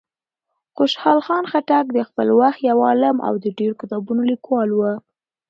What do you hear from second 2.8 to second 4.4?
عالم او د ډېرو کتابونو